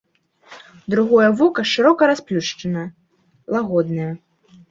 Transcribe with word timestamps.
Другое 0.93 1.27
вока 1.41 1.65
шырока 1.73 2.09
расплюшчана, 2.11 2.83
лагоднае. 3.57 4.11